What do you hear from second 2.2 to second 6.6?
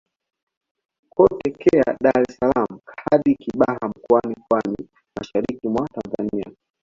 es salaam hadi Kibaha Mkoani Pwani mashariki mwa Tanzania